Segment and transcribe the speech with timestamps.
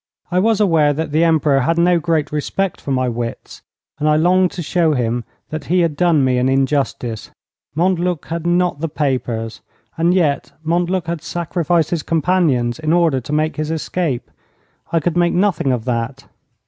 [0.31, 3.61] I was aware that the Emperor had no great respect for my wits,
[3.99, 7.29] and I longed to show him that he had done me an injustice.
[7.75, 9.61] Montluc had not the papers.
[9.99, 14.31] And yet Montluc had sacrificed his companions in order to make his escape.
[14.91, 16.27] I could make nothing of that.